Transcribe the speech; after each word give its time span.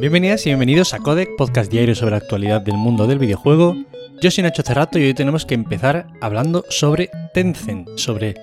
Bienvenidas 0.00 0.46
y 0.46 0.48
bienvenidos 0.48 0.94
a 0.94 0.98
Codec, 1.00 1.36
podcast 1.36 1.70
diario 1.70 1.94
sobre 1.94 2.12
la 2.12 2.16
actualidad 2.16 2.62
del 2.62 2.78
mundo 2.78 3.06
del 3.06 3.18
videojuego. 3.18 3.76
Yo 4.22 4.30
soy 4.30 4.42
Nacho 4.42 4.62
Cerrato 4.62 4.98
y 4.98 5.04
hoy 5.04 5.12
tenemos 5.12 5.44
que 5.44 5.52
empezar 5.52 6.06
hablando 6.22 6.64
sobre 6.70 7.10
Tencent, 7.34 7.86
sobre 7.98 8.34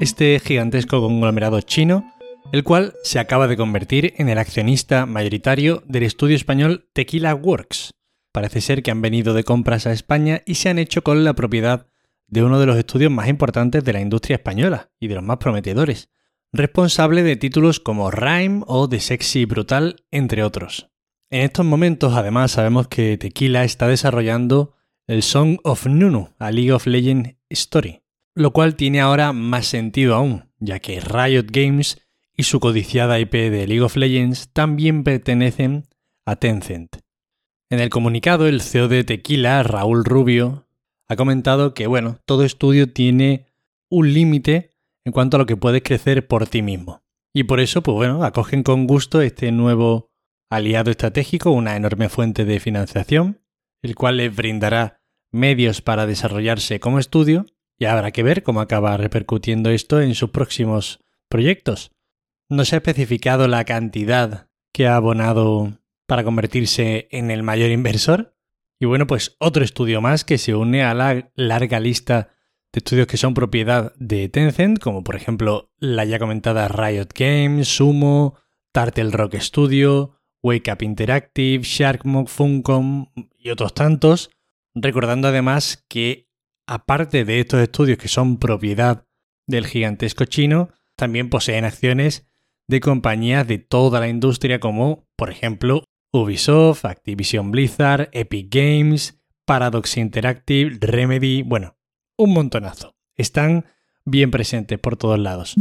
este 0.00 0.40
gigantesco 0.40 1.00
conglomerado 1.00 1.60
chino, 1.60 2.12
el 2.50 2.64
cual 2.64 2.94
se 3.04 3.20
acaba 3.20 3.46
de 3.46 3.56
convertir 3.56 4.14
en 4.16 4.28
el 4.28 4.38
accionista 4.38 5.06
mayoritario 5.06 5.84
del 5.86 6.02
estudio 6.02 6.34
español 6.34 6.90
Tequila 6.92 7.32
Works. 7.36 7.92
Parece 8.32 8.60
ser 8.60 8.82
que 8.82 8.90
han 8.90 9.00
venido 9.00 9.34
de 9.34 9.44
compras 9.44 9.86
a 9.86 9.92
España 9.92 10.42
y 10.44 10.56
se 10.56 10.68
han 10.68 10.80
hecho 10.80 11.04
con 11.04 11.22
la 11.22 11.34
propiedad 11.34 11.86
de 12.26 12.42
uno 12.42 12.58
de 12.58 12.66
los 12.66 12.76
estudios 12.76 13.12
más 13.12 13.28
importantes 13.28 13.84
de 13.84 13.92
la 13.92 14.00
industria 14.00 14.34
española 14.34 14.90
y 14.98 15.06
de 15.06 15.14
los 15.14 15.22
más 15.22 15.36
prometedores, 15.36 16.10
responsable 16.52 17.22
de 17.22 17.36
títulos 17.36 17.78
como 17.78 18.10
Rhyme 18.10 18.64
o 18.66 18.88
The 18.88 18.98
Sexy 18.98 19.44
Brutal, 19.44 20.02
entre 20.10 20.42
otros. 20.42 20.90
En 21.34 21.40
estos 21.40 21.66
momentos, 21.66 22.14
además, 22.14 22.52
sabemos 22.52 22.86
que 22.86 23.18
Tequila 23.18 23.64
está 23.64 23.88
desarrollando 23.88 24.72
el 25.08 25.24
Song 25.24 25.58
of 25.64 25.84
Nunu, 25.84 26.28
a 26.38 26.52
League 26.52 26.70
of 26.70 26.86
Legends 26.86 27.34
Story, 27.50 28.02
lo 28.36 28.52
cual 28.52 28.76
tiene 28.76 29.00
ahora 29.00 29.32
más 29.32 29.66
sentido 29.66 30.14
aún, 30.14 30.44
ya 30.60 30.78
que 30.78 31.00
Riot 31.00 31.46
Games 31.50 32.00
y 32.36 32.44
su 32.44 32.60
codiciada 32.60 33.18
IP 33.18 33.32
de 33.32 33.66
League 33.66 33.80
of 33.80 33.96
Legends 33.96 34.50
también 34.52 35.02
pertenecen 35.02 35.88
a 36.24 36.36
Tencent. 36.36 36.98
En 37.68 37.80
el 37.80 37.90
comunicado, 37.90 38.46
el 38.46 38.60
CEO 38.60 38.86
de 38.86 39.02
Tequila, 39.02 39.60
Raúl 39.64 40.04
Rubio, 40.04 40.68
ha 41.08 41.16
comentado 41.16 41.74
que, 41.74 41.88
bueno, 41.88 42.20
todo 42.26 42.44
estudio 42.44 42.92
tiene 42.92 43.46
un 43.90 44.14
límite 44.14 44.70
en 45.04 45.10
cuanto 45.10 45.36
a 45.36 45.40
lo 45.40 45.46
que 45.46 45.56
puedes 45.56 45.82
crecer 45.82 46.28
por 46.28 46.46
ti 46.46 46.62
mismo. 46.62 47.02
Y 47.32 47.42
por 47.42 47.58
eso, 47.58 47.82
pues 47.82 47.96
bueno, 47.96 48.22
acogen 48.22 48.62
con 48.62 48.86
gusto 48.86 49.20
este 49.20 49.50
nuevo 49.50 50.13
aliado 50.50 50.90
estratégico, 50.90 51.50
una 51.50 51.76
enorme 51.76 52.08
fuente 52.08 52.44
de 52.44 52.60
financiación, 52.60 53.40
el 53.82 53.94
cual 53.94 54.18
les 54.18 54.34
brindará 54.34 55.00
medios 55.30 55.82
para 55.82 56.06
desarrollarse 56.06 56.80
como 56.80 56.98
estudio 56.98 57.46
y 57.78 57.86
habrá 57.86 58.12
que 58.12 58.22
ver 58.22 58.42
cómo 58.42 58.60
acaba 58.60 58.96
repercutiendo 58.96 59.70
esto 59.70 60.00
en 60.00 60.14
sus 60.14 60.30
próximos 60.30 61.00
proyectos. 61.28 61.90
No 62.48 62.64
se 62.64 62.76
ha 62.76 62.78
especificado 62.78 63.48
la 63.48 63.64
cantidad 63.64 64.48
que 64.72 64.86
ha 64.86 64.96
abonado 64.96 65.78
para 66.06 66.24
convertirse 66.24 67.08
en 67.10 67.30
el 67.30 67.42
mayor 67.42 67.70
inversor. 67.70 68.36
Y 68.78 68.86
bueno, 68.86 69.06
pues 69.06 69.36
otro 69.38 69.64
estudio 69.64 70.00
más 70.00 70.24
que 70.24 70.38
se 70.38 70.54
une 70.54 70.82
a 70.82 70.94
la 70.94 71.30
larga 71.34 71.80
lista 71.80 72.30
de 72.72 72.78
estudios 72.78 73.06
que 73.06 73.16
son 73.16 73.34
propiedad 73.34 73.94
de 73.96 74.28
Tencent, 74.28 74.78
como 74.78 75.04
por 75.04 75.16
ejemplo 75.16 75.72
la 75.78 76.04
ya 76.04 76.18
comentada 76.18 76.68
Riot 76.68 77.08
Games, 77.14 77.68
Sumo, 77.68 78.36
Turtle 78.72 79.10
Rock 79.10 79.36
Studio, 79.36 80.20
Wake 80.44 80.70
Up 80.70 80.82
Interactive, 80.82 81.64
Sharkmock, 81.64 82.28
Funcom 82.28 83.06
y 83.38 83.48
otros 83.48 83.74
tantos, 83.74 84.30
recordando 84.74 85.26
además 85.28 85.84
que 85.88 86.28
aparte 86.66 87.24
de 87.24 87.40
estos 87.40 87.60
estudios 87.60 87.98
que 87.98 88.08
son 88.08 88.38
propiedad 88.38 89.06
del 89.46 89.66
gigantesco 89.66 90.26
chino, 90.26 90.68
también 90.96 91.30
poseen 91.30 91.64
acciones 91.64 92.26
de 92.68 92.80
compañías 92.80 93.48
de 93.48 93.58
toda 93.58 94.00
la 94.00 94.08
industria 94.08 94.60
como, 94.60 95.08
por 95.16 95.30
ejemplo, 95.30 95.84
Ubisoft, 96.12 96.84
Activision 96.84 97.50
Blizzard, 97.50 98.10
Epic 98.12 98.54
Games, 98.54 99.20
Paradox 99.46 99.96
Interactive, 99.96 100.78
Remedy, 100.80 101.42
bueno, 101.42 101.76
un 102.16 102.32
montonazo. 102.32 102.94
Están 103.16 103.64
bien 104.04 104.30
presentes 104.30 104.78
por 104.78 104.96
todos 104.96 105.18
lados. 105.18 105.56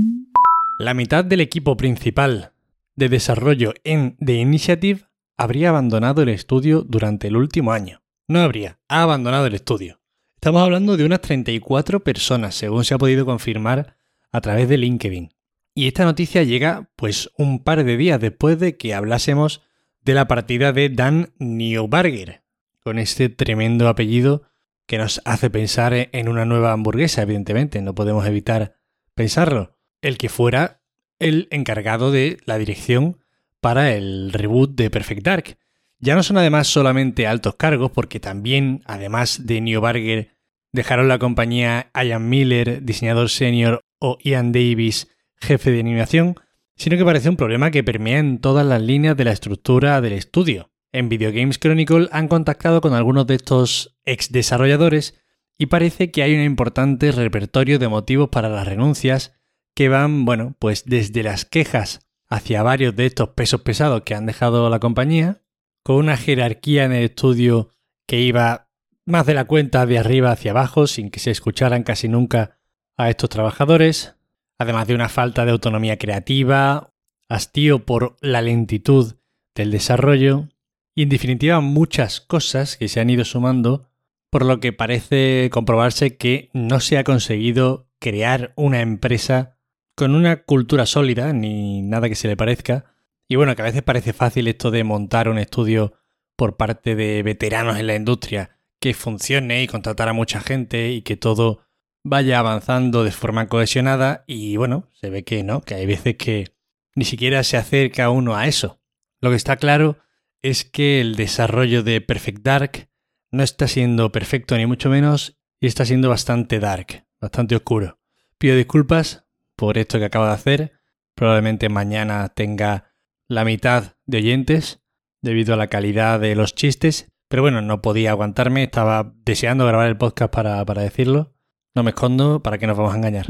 La 0.78 0.94
mitad 0.94 1.24
del 1.24 1.42
equipo 1.42 1.78
principal 1.78 2.53
de 2.96 3.10
desarrollo 3.10 3.74
en 3.84 4.18
The 4.18 4.36
Initiative 4.36 5.02
habría 5.38 5.70
abandonado 5.70 6.22
el 6.22 6.30
estudio 6.30 6.82
durante 6.82 7.28
el 7.28 7.36
último 7.36 7.72
año. 7.72 8.04
No 8.28 8.40
habría, 8.40 8.80
ha 8.88 9.04
abandonado 9.04 9.48
el 9.48 9.56
estudio. 9.56 10.00
Estamos 10.36 10.62
hablando 10.62 10.98
de 10.98 11.06
unas 11.06 11.22
34 11.22 12.04
personas, 12.04 12.56
según 12.56 12.84
se 12.84 12.94
ha 12.94 12.98
podido 12.98 13.26
confirmar 13.26 13.96
a 14.32 14.42
través 14.42 14.68
de 14.70 14.78
LinkedIn. 14.78 15.34
Y 15.76 15.88
esta 15.88 16.06
noticia 16.06 16.44
llega 16.44 16.92
pues 16.96 17.32
un 17.38 17.64
par 17.64 17.84
de 17.84 17.98
días 17.98 18.20
después 18.20 18.60
de 18.60 18.78
que 18.78 18.94
hablásemos 18.94 19.62
de 20.02 20.14
la 20.14 20.28
partida 20.28 20.74
de 20.74 20.90
Dan 20.90 21.34
Neubarger, 21.40 22.44
con 22.82 23.00
este 23.00 23.30
tremendo 23.30 23.88
apellido 23.88 24.44
que 24.86 24.98
nos 24.98 25.22
hace 25.26 25.50
pensar 25.50 25.94
en 26.12 26.28
una 26.28 26.46
nueva 26.46 26.74
hamburguesa, 26.74 27.22
evidentemente, 27.22 27.82
no 27.82 27.96
podemos 27.96 28.26
evitar 28.28 28.76
pensarlo. 29.16 29.78
El 30.02 30.18
que 30.18 30.28
fuera 30.28 30.83
el 31.20 31.48
encargado 31.52 32.12
de 32.12 32.38
la 32.46 32.58
dirección 32.58 33.20
para 33.62 33.94
el 33.94 34.32
reboot 34.34 34.76
de 34.76 34.90
Perfect 34.90 35.24
Dark. 35.24 35.58
Ya 36.00 36.16
no 36.16 36.24
son 36.24 36.38
además 36.38 36.68
solamente 36.68 37.28
altos 37.28 37.56
cargos, 37.56 37.92
porque 37.92 38.20
también, 38.20 38.82
además 38.86 39.46
de 39.46 39.62
Neubarger, 39.62 40.36
dejaron 40.74 41.08
la 41.08 41.20
compañía 41.20 41.90
Ian 41.96 42.30
Miller, 42.30 42.84
diseñador 42.84 43.30
senior, 43.30 43.82
o 44.00 44.18
Ian 44.22 44.52
Davis, 44.52 45.08
jefe 45.38 45.72
de 45.72 45.80
animación, 45.80 46.36
sino 46.76 46.98
que 46.98 47.06
parece 47.06 47.30
un 47.30 47.38
problema 47.38 47.72
que 47.72 47.84
permea 47.84 48.20
en 48.20 48.40
todas 48.40 48.66
las 48.66 48.82
líneas 48.82 49.16
de 49.16 49.24
la 49.24 49.32
estructura 49.32 50.02
del 50.02 50.14
estudio. 50.14 50.72
En 50.92 51.10
Video 51.10 51.32
Games 51.32 51.58
Chronicle 51.58 52.10
han 52.12 52.28
contactado 52.28 52.82
con 52.82 52.94
algunos 52.94 53.26
de 53.28 53.36
estos 53.36 53.98
ex 54.06 54.32
desarrolladores 54.32 55.20
y 55.58 55.68
parece 55.68 56.12
que 56.12 56.24
hay 56.24 56.36
un 56.36 56.42
importante 56.42 57.12
repertorio 57.12 57.80
de 57.80 57.88
motivos 57.88 58.30
para 58.30 58.50
las 58.50 58.68
renuncias 58.68 59.34
que 59.76 59.90
van, 59.90 60.26
bueno, 60.26 60.56
pues 60.60 60.86
desde 60.86 61.24
las 61.24 61.46
quejas 61.46 62.08
hacia 62.30 62.64
varios 62.64 62.96
de 62.96 63.06
estos 63.06 63.30
pesos 63.30 63.62
pesados 63.62 64.04
que 64.04 64.16
han 64.16 64.26
dejado 64.26 64.70
la 64.70 64.80
compañía, 64.80 65.42
con 65.84 65.98
una 65.98 66.18
jerarquía 66.18 66.86
en 66.86 66.94
el 66.94 67.04
estudio 67.04 67.70
que 68.08 68.22
iba 68.22 68.70
más 69.06 69.26
de 69.26 69.34
la 69.34 69.46
cuenta 69.46 69.86
de 69.86 70.00
arriba 70.00 70.32
hacia 70.32 70.52
abajo 70.52 70.88
sin 70.88 71.10
que 71.10 71.20
se 71.20 71.32
escucharan 71.32 71.84
casi 71.84 72.08
nunca 72.08 72.58
a 72.98 73.10
estos 73.10 73.30
trabajadores, 73.30 74.16
además 74.58 74.88
de 74.88 74.96
una 74.96 75.10
falta 75.10 75.46
de 75.46 75.52
autonomía 75.52 75.98
creativa, 75.98 76.94
hastío 77.30 77.86
por 77.86 78.16
la 78.22 78.42
lentitud 78.42 79.16
del 79.56 79.72
desarrollo, 79.72 80.50
y 80.96 81.04
en 81.04 81.10
definitiva 81.10 81.60
muchas 81.60 82.22
cosas 82.22 82.78
que 82.78 82.88
se 82.88 83.00
han 83.00 83.10
ido 83.10 83.26
sumando, 83.26 83.90
por 84.30 84.46
lo 84.46 84.60
que 84.60 84.74
parece 84.74 85.50
comprobarse 85.52 86.18
que 86.18 86.50
no 86.54 86.80
se 86.80 86.98
ha 86.98 87.04
conseguido 87.04 87.90
crear 88.00 88.54
una 88.56 88.82
empresa 88.82 89.53
con 89.96 90.16
una 90.16 90.44
cultura 90.44 90.86
sólida, 90.86 91.34
ni 91.34 91.82
nada 91.82 92.10
que 92.10 92.16
se 92.16 92.28
le 92.28 92.38
parezca. 92.38 92.86
Y 93.28 93.36
bueno, 93.36 93.56
que 93.56 93.62
a 93.62 93.66
veces 93.66 93.84
parece 93.84 94.14
fácil 94.14 94.48
esto 94.48 94.72
de 94.72 94.84
montar 94.84 95.30
un 95.30 95.38
estudio 95.38 95.94
por 96.36 96.58
parte 96.58 96.96
de 96.96 97.24
veteranos 97.24 97.78
en 97.78 97.88
la 97.88 97.96
industria, 97.96 98.58
que 98.80 98.94
funcione 98.94 99.64
y 99.64 99.68
contratar 99.68 100.10
a 100.10 100.14
mucha 100.14 100.42
gente 100.42 100.92
y 100.92 101.02
que 101.02 101.16
todo 101.16 101.66
vaya 102.04 102.40
avanzando 102.40 103.04
de 103.04 103.12
forma 103.12 103.48
cohesionada 103.48 104.26
y 104.28 104.58
bueno, 104.58 104.90
se 104.94 105.10
ve 105.10 105.24
que 105.24 105.44
no, 105.44 105.62
que 105.62 105.76
hay 105.76 105.86
veces 105.86 106.16
que 106.18 106.54
ni 106.96 107.06
siquiera 107.06 107.44
se 107.44 107.58
acerca 107.58 108.10
uno 108.10 108.36
a 108.36 108.48
eso. 108.48 108.82
Lo 109.22 109.30
que 109.30 109.38
está 109.38 109.56
claro 109.56 109.98
es 110.42 110.66
que 110.66 111.00
el 111.00 111.16
desarrollo 111.16 111.84
de 111.84 112.02
Perfect 112.02 112.44
Dark 112.44 112.90
no 113.32 113.42
está 113.42 113.68
siendo 113.68 114.12
perfecto 114.12 114.58
ni 114.58 114.66
mucho 114.66 114.90
menos 114.90 115.40
y 115.60 115.68
está 115.68 115.86
siendo 115.86 116.10
bastante 116.10 116.60
dark, 116.60 117.06
bastante 117.22 117.56
oscuro. 117.56 118.00
Pido 118.38 118.58
disculpas 118.58 119.23
por 119.64 119.78
esto 119.78 119.98
que 119.98 120.04
acabo 120.04 120.26
de 120.26 120.34
hacer. 120.34 120.74
Probablemente 121.16 121.70
mañana 121.70 122.28
tenga 122.36 122.92
la 123.30 123.46
mitad 123.46 123.96
de 124.06 124.18
oyentes 124.18 124.82
debido 125.22 125.54
a 125.54 125.58
la 125.58 125.68
calidad 125.68 126.20
de 126.20 126.36
los 126.36 126.54
chistes. 126.54 127.14
Pero 127.30 127.44
bueno, 127.44 127.62
no 127.62 127.82
podía 127.82 128.12
aguantarme, 128.12 128.64
estaba 128.64 129.14
deseando 129.24 129.66
grabar 129.66 129.88
el 129.88 129.96
podcast 129.96 130.34
para, 130.34 130.66
para 130.66 130.82
decirlo. 130.82 131.34
No 131.74 131.82
me 131.84 131.92
escondo, 131.92 132.44
¿para 132.44 132.58
que 132.58 132.68
nos 132.68 132.76
vamos 132.76 132.94
a 132.94 132.98
engañar? 132.98 133.26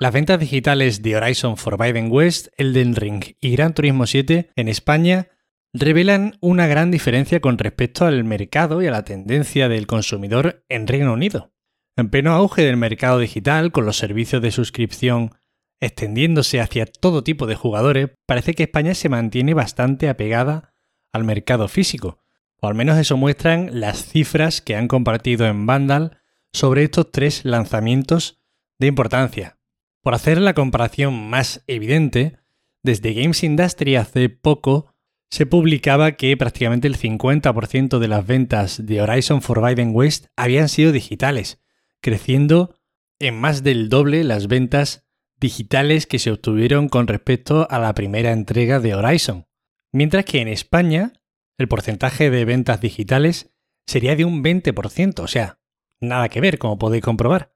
Las 0.00 0.12
ventas 0.12 0.38
digitales 0.38 1.00
de 1.00 1.16
Horizon 1.16 1.56
Forbidden 1.56 2.12
West, 2.12 2.48
Elden 2.58 2.94
Ring 2.94 3.24
y 3.40 3.52
Gran 3.52 3.72
Turismo 3.72 4.06
7 4.06 4.50
en 4.54 4.68
España 4.68 5.28
revelan 5.72 6.36
una 6.42 6.66
gran 6.66 6.90
diferencia 6.90 7.40
con 7.40 7.56
respecto 7.56 8.04
al 8.04 8.22
mercado 8.22 8.82
y 8.82 8.86
a 8.86 8.90
la 8.90 9.04
tendencia 9.04 9.70
del 9.70 9.86
consumidor 9.86 10.62
en 10.68 10.86
Reino 10.86 11.14
Unido. 11.14 11.54
En 11.96 12.10
pleno 12.10 12.32
auge 12.32 12.62
del 12.62 12.76
mercado 12.76 13.18
digital, 13.18 13.72
con 13.72 13.86
los 13.86 13.96
servicios 13.96 14.42
de 14.42 14.50
suscripción 14.50 15.32
extendiéndose 15.80 16.60
hacia 16.60 16.86
todo 16.86 17.24
tipo 17.24 17.46
de 17.46 17.54
jugadores, 17.54 18.10
parece 18.26 18.54
que 18.54 18.64
España 18.64 18.94
se 18.94 19.08
mantiene 19.08 19.54
bastante 19.54 20.08
apegada 20.08 20.74
al 21.12 21.24
mercado 21.24 21.68
físico, 21.68 22.18
o 22.60 22.66
al 22.66 22.74
menos 22.74 22.98
eso 22.98 23.16
muestran 23.16 23.80
las 23.80 24.04
cifras 24.04 24.60
que 24.60 24.76
han 24.76 24.88
compartido 24.88 25.46
en 25.46 25.66
Vandal 25.66 26.18
sobre 26.52 26.84
estos 26.84 27.12
tres 27.12 27.44
lanzamientos 27.44 28.40
de 28.78 28.88
importancia. 28.88 29.58
Por 30.02 30.14
hacer 30.14 30.40
la 30.40 30.54
comparación 30.54 31.28
más 31.28 31.62
evidente, 31.66 32.38
desde 32.82 33.14
Games 33.14 33.42
Industry 33.42 33.96
hace 33.96 34.28
poco 34.28 34.94
se 35.30 35.44
publicaba 35.44 36.12
que 36.12 36.36
prácticamente 36.36 36.88
el 36.88 36.96
50% 36.96 37.98
de 37.98 38.08
las 38.08 38.26
ventas 38.26 38.86
de 38.86 39.02
Horizon 39.02 39.42
Forbidden 39.42 39.90
West 39.94 40.26
habían 40.36 40.68
sido 40.68 40.90
digitales, 40.90 41.60
creciendo 42.00 42.74
en 43.18 43.38
más 43.38 43.62
del 43.62 43.88
doble 43.88 44.24
las 44.24 44.46
ventas 44.46 45.07
digitales 45.40 46.06
que 46.06 46.18
se 46.18 46.30
obtuvieron 46.30 46.88
con 46.88 47.06
respecto 47.06 47.66
a 47.70 47.78
la 47.78 47.94
primera 47.94 48.32
entrega 48.32 48.80
de 48.80 48.94
Horizon. 48.94 49.46
Mientras 49.92 50.24
que 50.24 50.40
en 50.40 50.48
España 50.48 51.12
el 51.58 51.68
porcentaje 51.68 52.30
de 52.30 52.44
ventas 52.44 52.80
digitales 52.80 53.52
sería 53.86 54.16
de 54.16 54.24
un 54.24 54.44
20%, 54.44 55.20
o 55.20 55.26
sea, 55.26 55.60
nada 56.00 56.28
que 56.28 56.40
ver, 56.40 56.58
como 56.58 56.78
podéis 56.78 57.02
comprobar. 57.02 57.54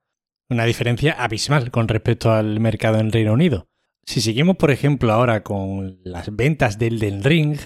Una 0.48 0.64
diferencia 0.64 1.12
abismal 1.12 1.70
con 1.70 1.88
respecto 1.88 2.32
al 2.32 2.60
mercado 2.60 2.98
en 2.98 3.12
Reino 3.12 3.32
Unido. 3.32 3.68
Si 4.04 4.20
seguimos, 4.20 4.56
por 4.56 4.70
ejemplo, 4.70 5.12
ahora 5.12 5.42
con 5.42 6.00
las 6.04 6.34
ventas 6.34 6.78
del 6.78 6.98
Den 6.98 7.22
Ring, 7.22 7.58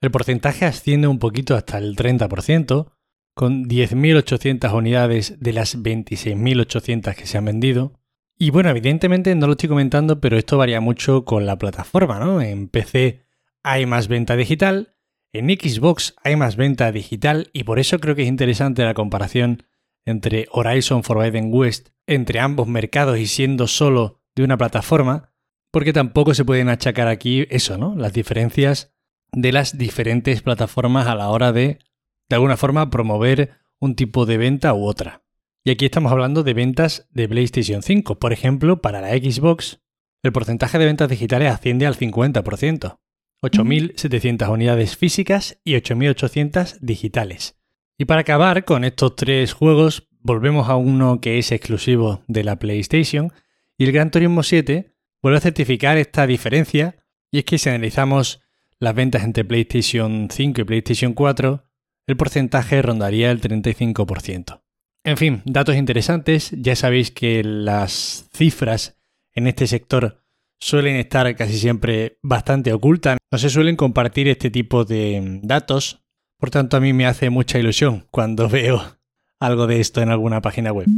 el 0.00 0.10
porcentaje 0.10 0.64
asciende 0.64 1.08
un 1.08 1.18
poquito 1.18 1.56
hasta 1.56 1.78
el 1.78 1.96
30%, 1.96 2.92
con 3.34 3.64
10.800 3.64 4.74
unidades 4.74 5.40
de 5.40 5.52
las 5.52 5.78
26.800 5.78 7.14
que 7.14 7.26
se 7.26 7.38
han 7.38 7.46
vendido. 7.46 7.97
Y 8.40 8.50
bueno, 8.50 8.70
evidentemente 8.70 9.34
no 9.34 9.46
lo 9.46 9.52
estoy 9.52 9.68
comentando, 9.68 10.20
pero 10.20 10.38
esto 10.38 10.56
varía 10.56 10.80
mucho 10.80 11.24
con 11.24 11.44
la 11.44 11.58
plataforma, 11.58 12.20
¿no? 12.20 12.40
En 12.40 12.68
PC 12.68 13.24
hay 13.64 13.84
más 13.84 14.06
venta 14.06 14.36
digital, 14.36 14.94
en 15.32 15.48
Xbox 15.48 16.14
hay 16.22 16.36
más 16.36 16.54
venta 16.54 16.92
digital 16.92 17.50
y 17.52 17.64
por 17.64 17.80
eso 17.80 17.98
creo 17.98 18.14
que 18.14 18.22
es 18.22 18.28
interesante 18.28 18.84
la 18.84 18.94
comparación 18.94 19.64
entre 20.04 20.46
Horizon 20.52 21.02
Forbidden 21.02 21.52
West 21.52 21.88
entre 22.06 22.38
ambos 22.38 22.68
mercados 22.68 23.18
y 23.18 23.26
siendo 23.26 23.66
solo 23.66 24.22
de 24.36 24.44
una 24.44 24.56
plataforma, 24.56 25.32
porque 25.72 25.92
tampoco 25.92 26.32
se 26.32 26.44
pueden 26.44 26.68
achacar 26.68 27.08
aquí 27.08 27.46
eso, 27.50 27.76
¿no? 27.76 27.96
Las 27.96 28.12
diferencias 28.12 28.94
de 29.32 29.52
las 29.52 29.76
diferentes 29.76 30.42
plataformas 30.42 31.08
a 31.08 31.16
la 31.16 31.28
hora 31.28 31.52
de, 31.52 31.80
de 32.28 32.36
alguna 32.36 32.56
forma, 32.56 32.88
promover 32.88 33.58
un 33.80 33.96
tipo 33.96 34.26
de 34.26 34.38
venta 34.38 34.72
u 34.74 34.86
otra. 34.86 35.24
Y 35.68 35.70
aquí 35.70 35.84
estamos 35.84 36.10
hablando 36.10 36.44
de 36.44 36.54
ventas 36.54 37.06
de 37.10 37.28
PlayStation 37.28 37.82
5. 37.82 38.18
Por 38.18 38.32
ejemplo, 38.32 38.80
para 38.80 39.02
la 39.02 39.10
Xbox, 39.10 39.82
el 40.22 40.32
porcentaje 40.32 40.78
de 40.78 40.86
ventas 40.86 41.10
digitales 41.10 41.52
asciende 41.52 41.84
al 41.84 41.94
50%. 41.94 42.96
8.700 43.42 44.50
unidades 44.50 44.96
físicas 44.96 45.60
y 45.64 45.74
8.800 45.74 46.78
digitales. 46.80 47.58
Y 47.98 48.06
para 48.06 48.22
acabar 48.22 48.64
con 48.64 48.82
estos 48.82 49.14
tres 49.14 49.52
juegos, 49.52 50.08
volvemos 50.22 50.70
a 50.70 50.76
uno 50.76 51.20
que 51.20 51.38
es 51.38 51.52
exclusivo 51.52 52.22
de 52.28 52.44
la 52.44 52.58
PlayStation 52.58 53.30
y 53.76 53.84
el 53.84 53.92
Gran 53.92 54.10
Turismo 54.10 54.42
7 54.42 54.94
vuelve 55.20 55.36
a 55.36 55.42
certificar 55.42 55.98
esta 55.98 56.26
diferencia 56.26 56.96
y 57.30 57.40
es 57.40 57.44
que 57.44 57.58
si 57.58 57.68
analizamos 57.68 58.40
las 58.78 58.94
ventas 58.94 59.22
entre 59.22 59.44
PlayStation 59.44 60.28
5 60.30 60.62
y 60.62 60.64
PlayStation 60.64 61.12
4, 61.12 61.62
el 62.06 62.16
porcentaje 62.16 62.80
rondaría 62.80 63.30
el 63.30 63.42
35%. 63.42 64.62
En 65.04 65.16
fin, 65.16 65.42
datos 65.44 65.76
interesantes, 65.76 66.50
ya 66.52 66.76
sabéis 66.76 67.10
que 67.10 67.42
las 67.44 68.28
cifras 68.32 68.98
en 69.32 69.46
este 69.46 69.66
sector 69.66 70.22
suelen 70.60 70.96
estar 70.96 71.34
casi 71.36 71.58
siempre 71.58 72.18
bastante 72.22 72.72
ocultas, 72.72 73.18
no 73.30 73.38
se 73.38 73.50
suelen 73.50 73.76
compartir 73.76 74.28
este 74.28 74.50
tipo 74.50 74.84
de 74.84 75.40
datos, 75.42 76.04
por 76.38 76.50
tanto 76.50 76.76
a 76.76 76.80
mí 76.80 76.92
me 76.92 77.06
hace 77.06 77.30
mucha 77.30 77.58
ilusión 77.58 78.06
cuando 78.10 78.48
veo 78.50 78.82
algo 79.40 79.66
de 79.66 79.80
esto 79.80 80.02
en 80.02 80.10
alguna 80.10 80.40
página 80.40 80.72
web. 80.72 80.88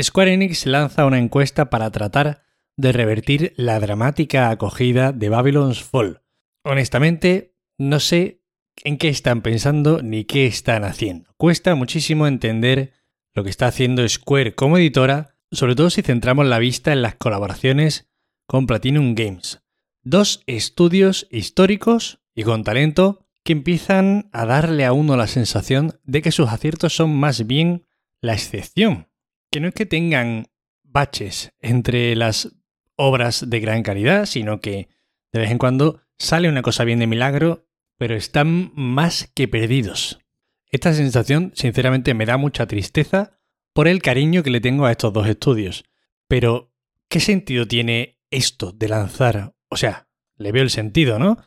Square 0.00 0.32
Enix 0.32 0.64
lanza 0.66 1.06
una 1.06 1.18
encuesta 1.18 1.70
para 1.70 1.90
tratar 1.90 2.42
de 2.76 2.92
revertir 2.92 3.52
la 3.56 3.80
dramática 3.80 4.50
acogida 4.50 5.12
de 5.12 5.28
Babylon's 5.28 5.82
Fall. 5.82 6.22
Honestamente, 6.64 7.56
no 7.78 7.98
sé 7.98 8.44
en 8.84 8.96
qué 8.96 9.08
están 9.08 9.42
pensando 9.42 10.00
ni 10.02 10.24
qué 10.24 10.46
están 10.46 10.84
haciendo. 10.84 11.28
Cuesta 11.36 11.74
muchísimo 11.74 12.28
entender 12.28 12.92
lo 13.38 13.44
que 13.44 13.50
está 13.50 13.68
haciendo 13.68 14.06
Square 14.08 14.56
como 14.56 14.78
editora, 14.78 15.36
sobre 15.52 15.76
todo 15.76 15.90
si 15.90 16.02
centramos 16.02 16.44
la 16.46 16.58
vista 16.58 16.92
en 16.92 17.02
las 17.02 17.14
colaboraciones 17.14 18.10
con 18.48 18.66
Platinum 18.66 19.14
Games. 19.14 19.62
Dos 20.02 20.42
estudios 20.46 21.28
históricos 21.30 22.18
y 22.34 22.42
con 22.42 22.64
talento 22.64 23.28
que 23.44 23.52
empiezan 23.52 24.28
a 24.32 24.44
darle 24.44 24.84
a 24.84 24.92
uno 24.92 25.16
la 25.16 25.28
sensación 25.28 26.00
de 26.02 26.20
que 26.20 26.32
sus 26.32 26.48
aciertos 26.48 26.96
son 26.96 27.14
más 27.14 27.46
bien 27.46 27.86
la 28.20 28.32
excepción. 28.32 29.06
Que 29.52 29.60
no 29.60 29.68
es 29.68 29.74
que 29.74 29.86
tengan 29.86 30.48
baches 30.82 31.52
entre 31.60 32.16
las 32.16 32.56
obras 32.96 33.48
de 33.48 33.60
gran 33.60 33.84
calidad, 33.84 34.26
sino 34.26 34.60
que 34.60 34.88
de 35.32 35.38
vez 35.38 35.52
en 35.52 35.58
cuando 35.58 36.00
sale 36.18 36.48
una 36.48 36.62
cosa 36.62 36.82
bien 36.82 36.98
de 36.98 37.06
milagro, 37.06 37.68
pero 37.98 38.16
están 38.16 38.72
más 38.74 39.30
que 39.32 39.46
perdidos. 39.46 40.18
Esta 40.70 40.92
sensación, 40.92 41.52
sinceramente, 41.54 42.14
me 42.14 42.26
da 42.26 42.36
mucha 42.36 42.66
tristeza 42.66 43.38
por 43.72 43.88
el 43.88 44.02
cariño 44.02 44.42
que 44.42 44.50
le 44.50 44.60
tengo 44.60 44.86
a 44.86 44.90
estos 44.90 45.12
dos 45.12 45.26
estudios. 45.26 45.84
Pero, 46.26 46.72
¿qué 47.08 47.20
sentido 47.20 47.66
tiene 47.66 48.18
esto 48.30 48.72
de 48.72 48.88
lanzar? 48.88 49.54
O 49.70 49.76
sea, 49.76 50.08
le 50.36 50.52
veo 50.52 50.62
el 50.62 50.70
sentido, 50.70 51.18
¿no? 51.18 51.38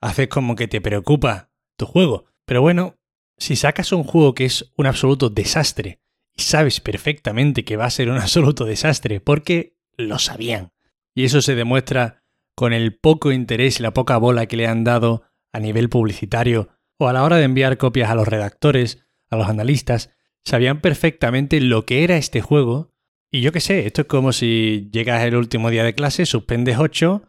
Haces 0.00 0.28
como 0.28 0.56
que 0.56 0.68
te 0.68 0.80
preocupa 0.80 1.50
tu 1.76 1.86
juego. 1.86 2.24
Pero 2.46 2.62
bueno, 2.62 2.98
si 3.36 3.56
sacas 3.56 3.92
un 3.92 4.04
juego 4.04 4.34
que 4.34 4.46
es 4.46 4.72
un 4.76 4.86
absoluto 4.86 5.30
desastre 5.30 6.00
y 6.36 6.42
sabes 6.42 6.80
perfectamente 6.80 7.64
que 7.64 7.76
va 7.76 7.84
a 7.84 7.90
ser 7.90 8.08
un 8.08 8.16
absoluto 8.18 8.64
desastre 8.64 9.20
porque 9.20 9.76
lo 9.96 10.18
sabían. 10.18 10.72
Y 11.14 11.24
eso 11.24 11.42
se 11.42 11.54
demuestra 11.54 12.24
con 12.54 12.72
el 12.72 12.98
poco 12.98 13.32
interés 13.32 13.78
y 13.78 13.82
la 13.82 13.92
poca 13.92 14.16
bola 14.16 14.46
que 14.46 14.56
le 14.56 14.66
han 14.66 14.84
dado 14.84 15.22
a 15.52 15.60
nivel 15.60 15.88
publicitario 15.88 16.68
o 17.00 17.08
a 17.08 17.14
la 17.14 17.24
hora 17.24 17.38
de 17.38 17.44
enviar 17.44 17.78
copias 17.78 18.10
a 18.10 18.14
los 18.14 18.28
redactores, 18.28 19.06
a 19.30 19.36
los 19.36 19.48
analistas, 19.48 20.10
sabían 20.44 20.82
perfectamente 20.82 21.58
lo 21.58 21.86
que 21.86 22.04
era 22.04 22.18
este 22.18 22.42
juego. 22.42 22.92
Y 23.32 23.40
yo 23.40 23.52
qué 23.52 23.60
sé, 23.60 23.86
esto 23.86 24.02
es 24.02 24.06
como 24.06 24.32
si 24.32 24.90
llegas 24.92 25.24
el 25.24 25.34
último 25.34 25.70
día 25.70 25.82
de 25.82 25.94
clase, 25.94 26.26
suspendes 26.26 26.76
8 26.78 27.22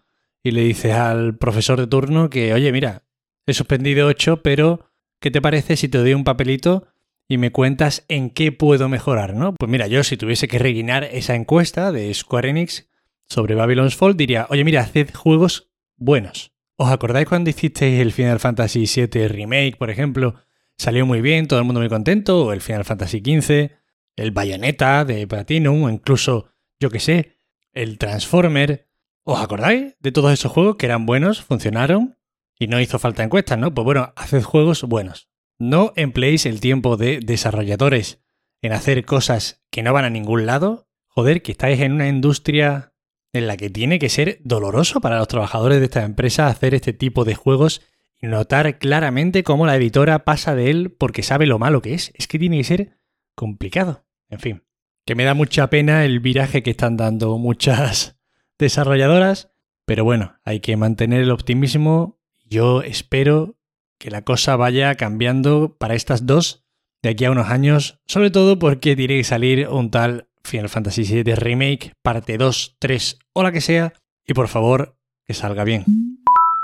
y 0.44 0.52
le 0.52 0.64
dices 0.64 0.94
al 0.94 1.38
profesor 1.38 1.80
de 1.80 1.88
turno 1.88 2.30
que, 2.30 2.54
oye, 2.54 2.70
mira, 2.74 3.06
he 3.46 3.54
suspendido 3.54 4.08
8, 4.08 4.42
pero 4.44 4.88
¿qué 5.22 5.32
te 5.32 5.42
parece 5.42 5.78
si 5.78 5.88
te 5.88 6.00
doy 6.00 6.14
un 6.14 6.26
papelito 6.26 6.88
y 7.30 7.38
me 7.38 7.54
cuentas 7.54 8.04
en 8.10 8.30
qué 8.30 8.52
puedo 8.52 8.90
mejorar, 8.90 9.36
¿no? 9.36 9.56
Pues 9.58 9.72
mira, 9.72 9.88
yo 9.88 10.04
si 10.04 10.18
tuviese 10.18 10.50
que 10.50 10.60
rellenar 10.60 11.06
esa 11.06 11.36
encuesta 11.36 11.94
de 11.94 12.14
Square 12.14 12.50
Enix 12.50 12.90
sobre 13.30 13.56
Babylon's 13.56 13.96
Fall, 13.96 14.18
diría, 14.18 14.48
oye, 14.50 14.66
mira, 14.66 14.82
haced 14.82 15.14
juegos 15.14 15.72
buenos. 15.96 16.52
¿Os 16.84 16.90
acordáis 16.90 17.28
cuando 17.28 17.52
hicisteis 17.52 18.02
el 18.02 18.12
Final 18.12 18.40
Fantasy 18.40 18.86
VII 18.88 19.28
Remake, 19.28 19.76
por 19.78 19.92
ejemplo? 19.92 20.34
Salió 20.80 21.06
muy 21.06 21.22
bien, 21.22 21.46
todo 21.48 21.60
el 21.60 21.66
mundo 21.66 21.80
muy 21.80 21.90
contento, 21.90 22.44
o 22.44 22.54
el 22.54 22.62
Final 22.62 22.86
Fantasy 22.86 23.20
XV, 23.20 23.70
el 24.16 24.32
Bayonetta 24.32 25.06
de 25.06 25.28
Platinum, 25.28 25.84
o 25.84 25.90
incluso, 25.92 26.56
yo 26.80 26.90
qué 26.90 27.00
sé, 27.00 27.38
el 27.72 28.00
Transformer. 28.00 28.90
¿Os 29.22 29.40
acordáis 29.40 29.94
de 30.00 30.12
todos 30.12 30.34
esos 30.34 30.52
juegos 30.52 30.78
que 30.78 30.88
eran 30.88 31.06
buenos, 31.06 31.44
funcionaron 31.44 32.18
y 32.58 32.66
no 32.66 32.82
hizo 32.82 32.98
falta 32.98 33.22
encuestas, 33.22 33.60
¿no? 33.60 33.72
Pues 33.72 33.86
bueno, 33.86 34.12
haced 34.16 34.42
juegos 34.42 34.82
buenos. 34.82 35.30
No 35.60 35.94
empleéis 35.96 36.48
el 36.48 36.60
tiempo 36.62 36.98
de 36.98 37.20
desarrolladores 37.20 38.24
en 38.64 38.74
hacer 38.74 39.06
cosas 39.06 39.64
que 39.70 39.84
no 39.84 39.94
van 39.94 40.06
a 40.06 40.10
ningún 40.10 40.48
lado. 40.48 40.90
Joder, 41.06 41.44
que 41.44 41.52
estáis 41.52 41.80
en 41.80 41.92
una 41.92 42.08
industria 42.08 42.91
en 43.34 43.48
la 43.48 43.58
que 43.58 43.70
tiene 43.70 44.00
que 44.00 44.10
ser 44.10 44.40
doloroso 44.44 45.02
para 45.02 45.18
los 45.18 45.28
trabajadores 45.28 45.80
de 45.80 45.86
esta 45.86 46.04
empresa 46.04 46.48
hacer 46.48 46.74
este 46.74 46.94
tipo 46.94 47.24
de 47.24 47.36
juegos 47.36 47.82
y 48.22 48.28
notar 48.28 48.78
claramente 48.78 49.44
cómo 49.44 49.66
la 49.66 49.76
editora 49.76 50.26
pasa 50.26 50.56
de 50.56 50.70
él 50.70 50.92
porque 50.92 51.24
sabe 51.24 51.48
lo 51.48 51.60
malo 51.60 51.82
que 51.82 51.94
es. 51.94 52.12
Es 52.16 52.28
que 52.28 52.40
tiene 52.40 52.58
que 52.58 52.64
ser 52.64 53.00
complicado. 53.36 54.06
En 54.30 54.40
fin, 54.40 54.64
que 55.06 55.16
me 55.16 55.24
da 55.24 55.34
mucha 55.34 55.70
pena 55.70 56.06
el 56.06 56.20
viraje 56.20 56.62
que 56.62 56.72
están 56.72 56.98
dando 56.98 57.38
muchas 57.38 58.20
desarrolladoras, 58.60 59.52
pero 59.86 60.04
bueno, 60.04 60.40
hay 60.44 60.60
que 60.60 60.78
mantener 60.78 61.22
el 61.22 61.32
optimismo. 61.32 62.20
Yo 62.46 62.82
espero 62.82 63.58
que 63.98 64.12
la 64.12 64.24
cosa 64.24 64.56
vaya 64.56 64.96
cambiando 64.96 65.78
para 65.78 65.96
estas 65.96 66.26
dos 66.26 66.66
de 67.02 67.10
aquí 67.10 67.26
a 67.26 67.32
unos 67.32 67.50
años, 67.50 68.00
sobre 68.06 68.30
todo 68.30 68.60
porque 68.60 68.96
tiene 68.96 69.18
que 69.18 69.24
salir 69.24 69.68
un 69.68 69.90
tal 69.90 70.30
Final 70.44 70.70
Fantasy 70.70 71.04
VII 71.04 71.36
Remake, 71.36 71.94
parte 72.02 72.38
2, 72.38 72.78
3 72.80 73.20
o 73.34 73.44
la 73.44 73.52
que 73.52 73.62
sea, 73.62 73.94
y 74.26 74.34
por 74.34 74.48
favor, 74.48 74.98
que 75.26 75.34
salga 75.34 75.64
bien. 75.64 75.86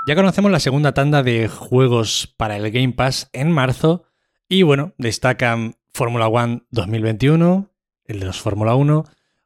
Ya 0.06 0.14
conocemos 0.14 0.50
la 0.50 0.60
segunda 0.60 0.94
tanda 0.94 1.22
de 1.22 1.48
juegos 1.48 2.34
para 2.36 2.56
el 2.56 2.70
Game 2.70 2.92
Pass 2.92 3.28
en 3.32 3.50
marzo, 3.50 4.04
y 4.48 4.62
bueno, 4.62 4.94
destacan 4.96 5.76
Fórmula 5.92 6.28
One 6.28 6.62
2021, 6.70 7.70
el 8.06 8.20
de 8.20 8.26
los 8.26 8.40
Fórmula 8.40 8.74
1, 8.74 9.04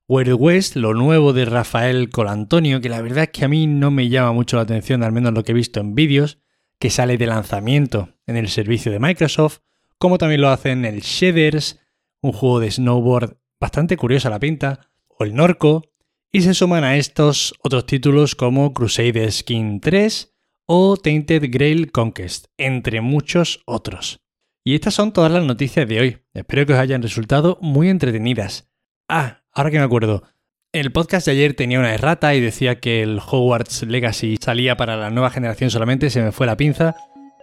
Wild 0.08 0.36
West, 0.38 0.76
lo 0.76 0.94
nuevo 0.94 1.32
de 1.32 1.44
Rafael 1.46 2.10
Colantonio, 2.10 2.80
que 2.80 2.88
la 2.88 3.02
verdad 3.02 3.24
es 3.24 3.30
que 3.30 3.44
a 3.44 3.48
mí 3.48 3.66
no 3.66 3.90
me 3.90 4.08
llama 4.08 4.32
mucho 4.32 4.56
la 4.56 4.62
atención, 4.62 5.02
al 5.02 5.12
menos 5.12 5.32
lo 5.32 5.42
que 5.42 5.52
he 5.52 5.54
visto 5.54 5.80
en 5.80 5.94
vídeos, 5.94 6.38
que 6.78 6.90
sale 6.90 7.16
de 7.16 7.26
lanzamiento 7.26 8.10
en 8.26 8.36
el 8.36 8.48
servicio 8.48 8.92
de 8.92 8.98
Microsoft, 8.98 9.58
como 9.98 10.18
también 10.18 10.40
lo 10.40 10.50
hacen 10.50 10.84
el 10.84 11.00
Shaders, 11.00 11.80
un 12.20 12.32
juego 12.32 12.60
de 12.60 12.70
snowboard 12.70 13.38
bastante 13.62 13.96
curiosa 13.96 14.28
la 14.28 14.40
pinta, 14.40 14.90
o 15.06 15.22
el 15.22 15.36
Norco, 15.36 15.84
y 16.32 16.40
se 16.40 16.52
suman 16.52 16.82
a 16.82 16.96
estos 16.96 17.54
otros 17.62 17.86
títulos 17.86 18.34
como 18.34 18.74
Crusader 18.74 19.32
King 19.46 19.78
3 19.78 20.34
o 20.66 20.96
Tainted 20.96 21.44
Grail 21.48 21.92
Conquest, 21.92 22.46
entre 22.58 23.00
muchos 23.00 23.62
otros. 23.64 24.18
Y 24.64 24.74
estas 24.74 24.94
son 24.94 25.12
todas 25.12 25.30
las 25.30 25.44
noticias 25.44 25.86
de 25.88 26.00
hoy. 26.00 26.18
Espero 26.34 26.66
que 26.66 26.72
os 26.72 26.78
hayan 26.80 27.02
resultado 27.02 27.56
muy 27.60 27.88
entretenidas. 27.88 28.68
Ah, 29.08 29.44
ahora 29.52 29.70
que 29.70 29.78
me 29.78 29.84
acuerdo, 29.84 30.24
el 30.72 30.90
podcast 30.90 31.26
de 31.26 31.32
ayer 31.32 31.54
tenía 31.54 31.78
una 31.78 31.94
errata 31.94 32.34
y 32.34 32.40
decía 32.40 32.80
que 32.80 33.02
el 33.04 33.20
Hogwarts 33.20 33.84
Legacy 33.84 34.38
salía 34.40 34.76
para 34.76 34.96
la 34.96 35.10
nueva 35.10 35.30
generación 35.30 35.70
solamente, 35.70 36.10
se 36.10 36.20
me 36.20 36.32
fue 36.32 36.48
la 36.48 36.56
pinza. 36.56 36.96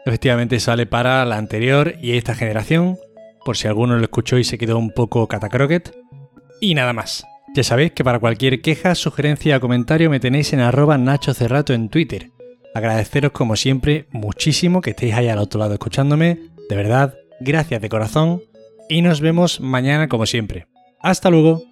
Efectivamente 0.06 0.60
sale 0.60 0.86
para 0.86 1.24
la 1.24 1.38
anterior 1.38 1.96
y 2.02 2.18
esta 2.18 2.36
generación, 2.36 2.98
por 3.50 3.58
si 3.58 3.68
alguno 3.68 3.98
lo 3.98 4.04
escuchó 4.04 4.38
y 4.38 4.44
se 4.44 4.60
quedó 4.60 4.78
un 4.78 4.92
poco 4.92 5.28
catacroquet. 5.28 5.98
Y 6.62 6.76
nada 6.76 6.94
más. 6.94 7.26
Ya 7.56 7.64
sabéis 7.64 7.94
que 7.94 8.04
para 8.04 8.20
cualquier 8.20 8.62
queja, 8.62 8.94
sugerencia 8.94 9.58
o 9.58 9.60
comentario 9.60 10.12
me 10.12 10.20
tenéis 10.20 10.54
en 10.54 10.60
arroba 10.60 11.00
Nacho 11.00 11.34
Cerrato 11.34 11.74
en 11.74 11.90
Twitter. 11.90 12.30
Agradeceros 12.76 13.32
como 13.32 13.56
siempre 13.56 14.06
muchísimo 14.12 14.82
que 14.82 14.92
estéis 14.92 15.16
ahí 15.16 15.30
al 15.30 15.40
otro 15.40 15.60
lado 15.60 15.74
escuchándome. 15.74 16.38
De 16.70 16.76
verdad, 16.76 17.16
gracias 17.40 17.82
de 17.82 17.90
corazón. 17.90 18.44
Y 18.88 19.02
nos 19.02 19.20
vemos 19.20 19.60
mañana 19.62 20.10
como 20.10 20.28
siempre. 20.28 20.68
Hasta 21.02 21.32
luego. 21.32 21.64